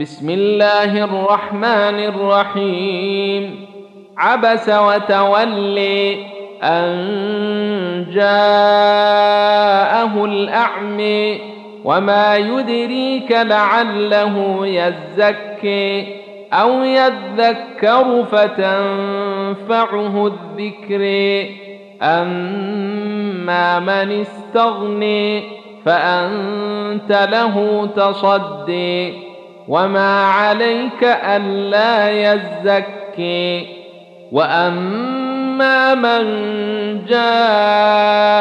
[0.00, 3.66] بسم الله الرحمن الرحيم.
[4.18, 6.16] عبس وتولي
[6.62, 9.44] أن جاءه
[10.24, 11.40] الاعمي
[11.84, 16.16] وما يدريك لعله يزكي
[16.52, 21.02] أو يذكر فتنفعه الذكر.
[22.02, 25.42] أما من استغني
[25.84, 29.29] فأنت له تصدي.
[29.70, 33.66] وما عليك الا يزكي
[34.32, 36.24] واما من
[37.06, 38.40] جاءك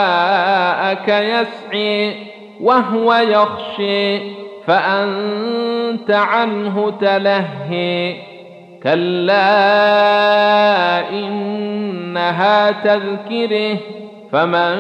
[1.08, 2.16] يسعي
[2.62, 4.20] وهو يخشي
[4.68, 8.16] فانت عنه تلهي
[8.84, 9.50] كلا
[11.10, 13.78] انها تذكره
[14.32, 14.78] فمن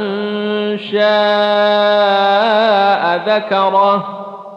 [0.77, 0.99] شاء
[3.27, 4.28] ذكره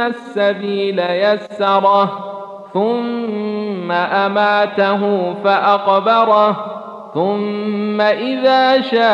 [0.00, 2.34] السبيل يسره
[2.74, 6.74] ثم أماته فأقبره
[7.14, 9.04] ثم إذا شاء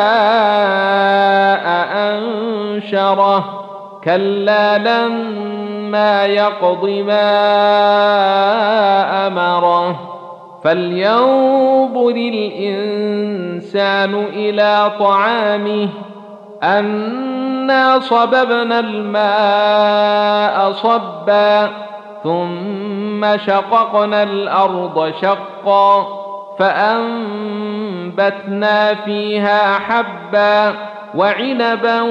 [2.09, 3.57] أنشره.
[4.03, 7.27] كلا لما يقض ما
[9.27, 9.99] أمره.
[10.63, 15.89] فلينظر الإنسان إلى طعامه
[17.71, 21.69] انا صببنا الماء صبا
[22.23, 26.07] ثم شققنا الأرض شقا
[26.59, 27.73] فانبتنا
[28.93, 30.73] فيها حبا
[31.15, 32.01] وعنبا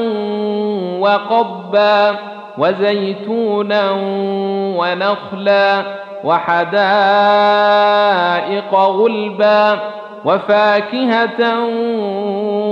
[1.01, 2.17] وقبا
[2.59, 3.91] وزيتونا
[4.79, 5.83] ونخلا
[6.25, 6.75] وحدائق
[8.75, 9.79] غلبا
[10.25, 11.65] وفاكهه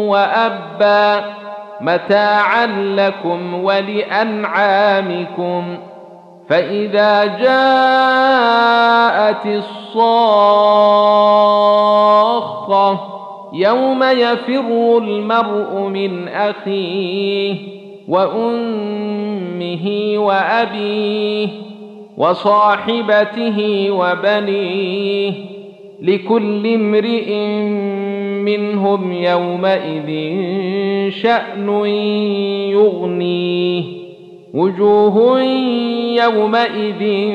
[0.09, 1.38] وابا
[1.81, 2.67] متاعا
[2.97, 4.99] لكم ولأنعامكم
[6.49, 8.67] فإذا جاءت
[11.79, 13.01] الصاخة
[13.53, 17.57] يوم يفر المرء من أخيه
[18.09, 19.87] وأمه
[20.17, 21.49] وأبيه
[22.17, 25.33] وصاحبته وبنيه
[26.03, 27.35] لكل امرئ
[28.45, 30.11] منهم يومئذ
[31.11, 31.69] شأن
[32.71, 33.83] يغنيه.
[34.55, 35.43] وجوه
[36.23, 37.33] يومئذ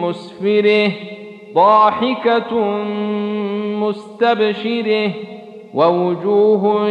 [0.00, 0.92] مسفره
[1.54, 2.60] ضاحكة
[3.80, 5.10] مستبشره.
[5.74, 6.90] ووجوه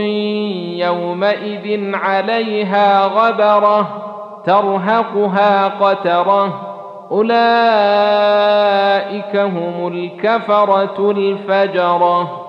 [0.78, 4.06] يومئذ عليها غبره
[4.46, 6.65] ترهقها قتره.
[8.06, 9.06] أولئك
[9.36, 12.45] هم الكفرة الفجرة.